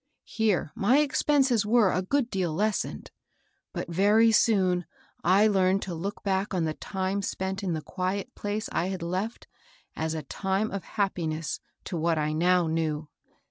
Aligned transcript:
Here 0.25 0.71
my 0.73 0.97
expenses 0.97 1.63
were 1.63 1.91
a 1.91 2.01
good 2.01 2.31
deal 2.31 2.51
lessened; 2.53 3.11
but 3.71 3.87
very 3.87 4.31
soon 4.31 4.85
I 5.23 5.45
learned 5.45 5.83
to 5.83 5.93
look 5.93 6.23
back 6.23 6.49
to 6.49 6.59
the 6.61 6.73
time 6.73 7.21
spent 7.21 7.61
in 7.61 7.73
the 7.73 7.83
quiet 7.83 8.33
place 8.33 8.65
50 8.65 8.73
MABEL 8.73 8.81
BOSS. 8.83 8.87
I 8.87 8.91
had 8.93 9.03
left 9.03 9.47
as 9.95 10.15
a 10.15 10.23
time 10.23 10.71
of 10.71 10.83
happiness 10.83 11.59
to 11.83 11.97
what 11.97 12.17
I 12.17 12.33
now 12.33 12.65
knew. 12.65 13.09